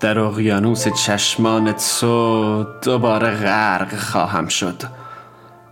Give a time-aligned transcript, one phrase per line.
[0.00, 4.82] در اقیانوس چشمان تو دوباره غرق خواهم شد.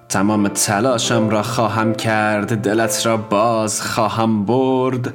[0.09, 5.15] تمام تلاشم را خواهم کرد دلت را باز خواهم برد.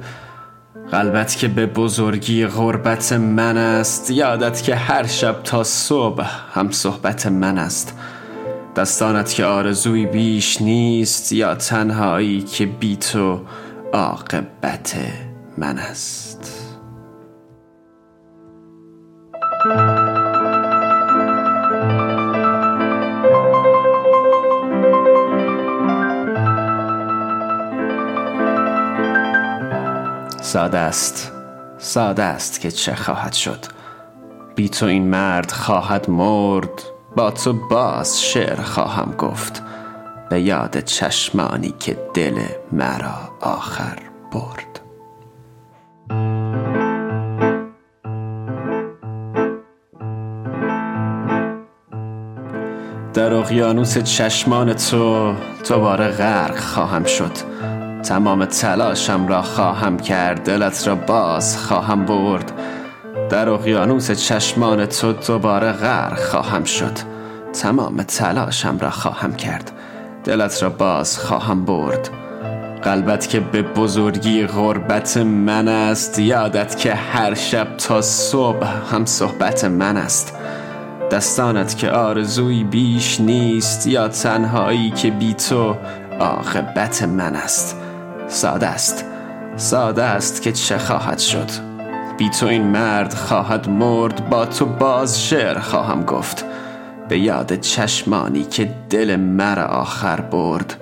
[0.92, 7.26] قلبت که به بزرگی غربت من است یادت که هر شب تا صبح هم صحبت
[7.26, 7.98] من است.
[8.76, 13.40] دستانت که آرزوی بیش نیست یا تنهایی که بی تو
[13.92, 14.96] عاقبت
[15.58, 16.57] من است.
[30.58, 31.32] ساده است.
[31.78, 33.58] ساده است که چه خواهد شد.
[34.54, 36.82] بی تو این مرد خواهد مرد.
[37.16, 39.62] با تو باز شعر خواهم گفت.
[40.30, 42.38] به یاد چشمانی که دل
[42.72, 43.98] مرا آخر
[44.32, 44.80] برد.
[53.14, 55.34] در اقیانوس چشمان تو
[55.68, 57.32] دوباره غرق خواهم شد.
[58.02, 62.52] تمام تلاشم را خواهم کرد دلت را باز خواهم برد.
[63.30, 66.98] در اقیانوس چشمان تو دوباره غرق خواهم شد.
[67.52, 69.72] تمام تلاشم را خواهم کرد
[70.24, 72.10] دلت را باز خواهم برد.
[72.82, 79.64] قلبت که به بزرگی غربت من است یادت که هر شب تا صبح هم صحبت
[79.64, 80.34] من است.
[81.10, 85.76] دستانت که آرزوی بیش نیست یا تنهایی که بی تو
[86.20, 87.76] عاقبت من است.
[88.28, 89.04] ساده است.
[89.56, 91.50] ساده است که چه خواهد شد.
[92.18, 96.44] بی تو این مرد خواهد مرد با تو باز شعر خواهم گفت.
[97.08, 100.76] به یاد چشمانی که دل مرا آخر برد.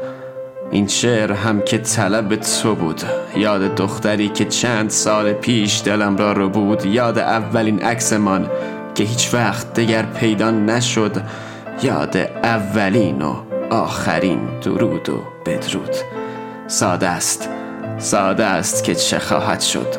[0.71, 3.03] این شعر هم که طلب تو بود.
[3.37, 6.87] یاد دختری که چند سال پیش دلم را رو بود.
[6.87, 8.51] یاد اولین عکسمان
[8.95, 11.17] که هیچ وقت دگر پیدا نشد.
[11.83, 13.34] یاد اولین و
[13.71, 15.97] آخرین درود و بدرود.
[16.69, 17.49] ساده است.
[17.99, 19.94] ساده است که چه خواهد شد.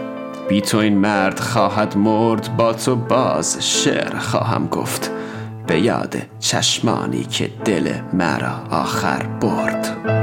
[0.49, 5.11] بی تو این مرد خواهد مرد با تو باز شعر خواهم گفت.
[5.67, 10.16] به یاد چشمانی که دل مرا آخر برد.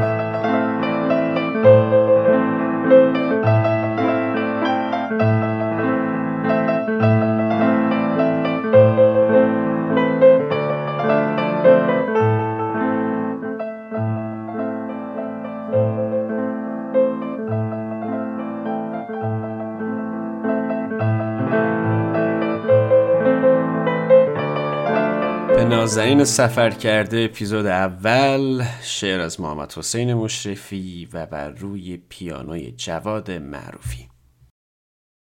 [25.64, 32.72] به نازنین سفر کرده اپیزود اول شعر از محمد حسین مشرفی و بر روی پیانوی
[32.72, 34.13] جواد معروفی.